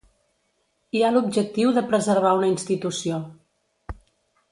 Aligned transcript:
Hi 0.99 1.03
ha 1.03 1.11
l’objectiu 1.17 1.73
de 1.75 1.83
preservar 1.91 2.31
una 2.39 2.49
institució. 2.53 3.21